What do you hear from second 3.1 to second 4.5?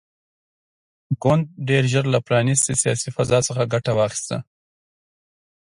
فضا څخه ګټه واخیسته.